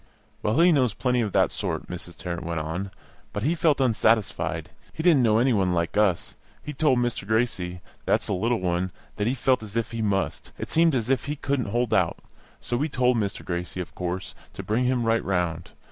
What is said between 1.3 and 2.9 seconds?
that sort," Mrs. Tarrant went on,